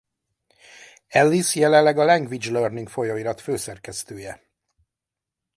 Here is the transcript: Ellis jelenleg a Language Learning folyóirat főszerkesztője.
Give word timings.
Ellis 1.21 1.51
jelenleg 1.59 1.97
a 1.99 2.03
Language 2.05 2.51
Learning 2.51 2.87
folyóirat 2.89 3.41
főszerkesztője. 3.41 4.41